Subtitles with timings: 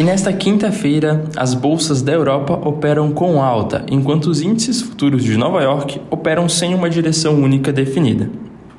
[0.00, 5.36] E nesta quinta-feira, as bolsas da Europa operam com alta, enquanto os índices futuros de
[5.36, 8.30] Nova York operam sem uma direção única definida.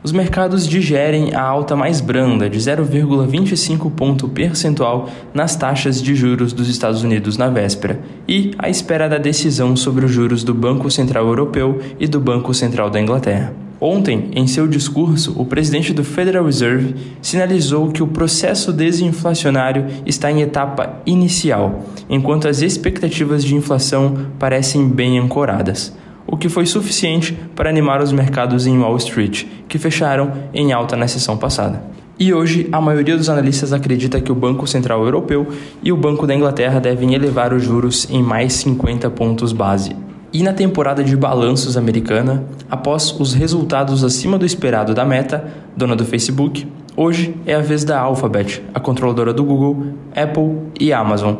[0.01, 6.53] Os mercados digerem a alta mais branda de 0,25 ponto percentual nas taxas de juros
[6.53, 10.89] dos Estados Unidos na véspera e à espera da decisão sobre os juros do Banco
[10.89, 13.60] Central Europeu e do Banco Central da Inglaterra.
[13.83, 20.31] Ontem, em seu discurso, o presidente do Federal Reserve sinalizou que o processo desinflacionário está
[20.31, 27.35] em etapa inicial, enquanto as expectativas de inflação parecem bem ancoradas, o que foi suficiente
[27.55, 31.81] para animar os mercados em Wall Street, que fecharam em alta na sessão passada.
[32.19, 35.47] E hoje, a maioria dos analistas acredita que o Banco Central Europeu
[35.81, 39.95] e o Banco da Inglaterra devem elevar os juros em mais 50 pontos base
[40.33, 45.95] e na temporada de balanços americana, após os resultados acima do esperado da Meta, dona
[45.95, 46.65] do Facebook,
[46.95, 51.35] hoje é a vez da Alphabet, a controladora do Google, Apple e Amazon.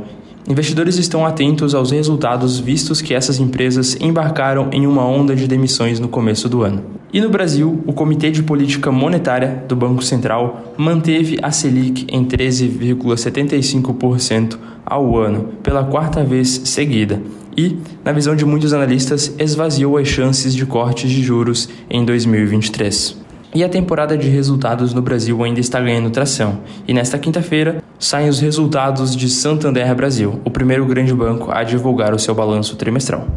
[0.50, 6.00] Investidores estão atentos aos resultados vistos que essas empresas embarcaram em uma onda de demissões
[6.00, 7.01] no começo do ano.
[7.14, 12.24] E no Brasil, o Comitê de Política Monetária do Banco Central manteve a Selic em
[12.24, 17.22] 13,75% ao ano pela quarta vez seguida
[17.58, 23.20] e, na visão de muitos analistas, esvaziou as chances de cortes de juros em 2023.
[23.54, 26.60] E a temporada de resultados no Brasil ainda está ganhando tração.
[26.88, 32.14] E nesta quinta-feira saem os resultados de Santander Brasil, o primeiro grande banco a divulgar
[32.14, 33.28] o seu balanço trimestral.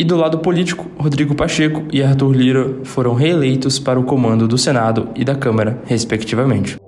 [0.00, 4.56] E do lado político, Rodrigo Pacheco e Arthur Lira foram reeleitos para o comando do
[4.56, 6.78] Senado e da Câmara, respectivamente.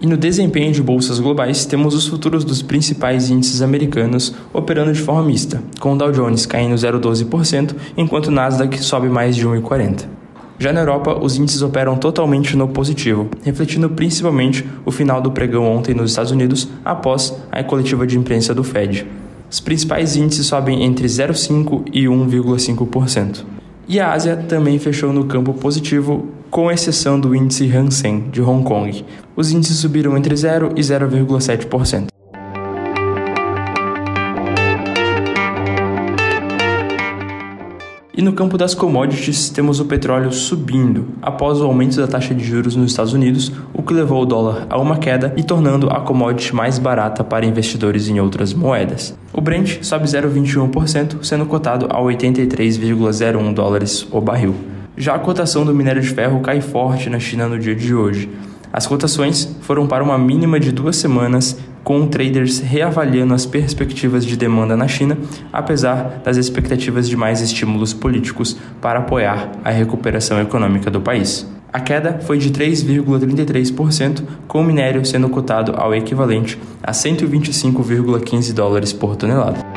[0.00, 5.00] E no desempenho de bolsas globais, temos os futuros dos principais índices americanos operando de
[5.00, 10.15] forma mista, com o Dow Jones caindo 0,12%, enquanto o Nasdaq sobe mais de 1,40%.
[10.58, 15.64] Já na Europa, os índices operam totalmente no positivo, refletindo principalmente o final do pregão
[15.64, 19.06] ontem nos Estados Unidos após a coletiva de imprensa do Fed.
[19.50, 23.44] Os principais índices sobem entre 0,5% e 1,5%.
[23.86, 28.40] E a Ásia também fechou no campo positivo, com exceção do índice Hang Seng de
[28.40, 29.04] Hong Kong.
[29.36, 32.15] Os índices subiram entre 0 e 0,7%.
[38.16, 42.42] E no campo das commodities, temos o petróleo subindo após o aumento da taxa de
[42.42, 46.00] juros nos Estados Unidos, o que levou o dólar a uma queda e tornando a
[46.00, 49.14] commodity mais barata para investidores em outras moedas.
[49.34, 54.54] O Brent sobe 0,21%, sendo cotado a 83,01 dólares o barril.
[54.96, 58.30] Já a cotação do minério de ferro cai forte na China no dia de hoje.
[58.72, 64.36] As cotações foram para uma mínima de duas semanas, com traders reavaliando as perspectivas de
[64.36, 65.16] demanda na China,
[65.52, 71.48] apesar das expectativas de mais estímulos políticos para apoiar a recuperação econômica do país.
[71.72, 78.92] A queda foi de 3,33%, com o minério sendo cotado ao equivalente a 125,15 dólares
[78.92, 79.75] por tonelada.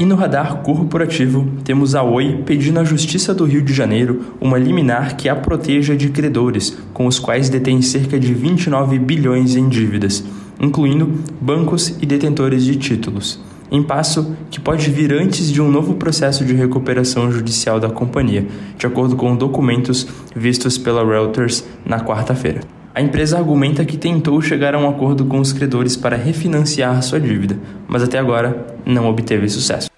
[0.00, 4.58] E no radar corporativo, temos a Oi pedindo à Justiça do Rio de Janeiro uma
[4.58, 9.68] liminar que a proteja de credores, com os quais detém cerca de 29 bilhões em
[9.68, 10.24] dívidas,
[10.58, 13.44] incluindo bancos e detentores de títulos.
[13.70, 18.46] Em passo que pode vir antes de um novo processo de recuperação judicial da companhia,
[18.78, 22.62] de acordo com documentos vistos pela Reuters na quarta-feira.
[22.92, 27.20] A empresa argumenta que tentou chegar a um acordo com os credores para refinanciar sua
[27.20, 29.89] dívida, mas até agora não obteve sucesso.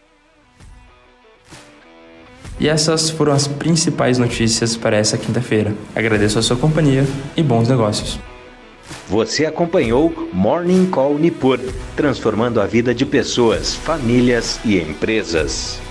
[2.62, 5.74] E essas foram as principais notícias para essa quinta-feira.
[5.96, 7.04] Agradeço a sua companhia
[7.36, 8.20] e bons negócios.
[9.08, 11.58] Você acompanhou Morning Call Nipur,
[11.96, 15.81] transformando a vida de pessoas, famílias e empresas.